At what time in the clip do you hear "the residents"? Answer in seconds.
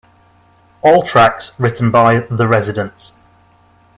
2.21-3.13